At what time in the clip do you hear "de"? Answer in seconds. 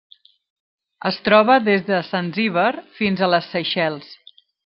1.91-1.99